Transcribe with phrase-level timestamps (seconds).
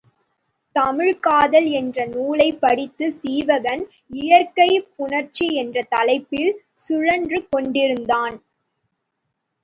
[0.75, 3.83] தமிழ்க் காதல் என்ற நூலைப் படித்துச் சீவகன்
[4.13, 6.51] இயற்கைப் புணர்ச்சி என்ற தலைப்பில்
[6.85, 8.37] சுழன்று கொண்டிருந்தான்.